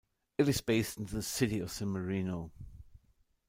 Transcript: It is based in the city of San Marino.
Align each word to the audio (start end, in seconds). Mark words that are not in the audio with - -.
It 0.39 0.49
is 0.49 0.61
based 0.61 0.97
in 0.97 1.05
the 1.05 1.21
city 1.21 1.59
of 1.59 1.69
San 1.69 1.89
Marino. 1.89 2.49